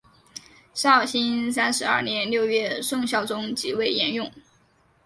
[0.73, 4.31] 绍兴三十二年六月宋孝宗即位沿用。